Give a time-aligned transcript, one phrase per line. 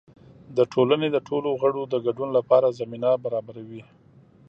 [0.57, 3.81] د ټولنې د ټولو غړو د ګډون لپاره زمینه برابروي.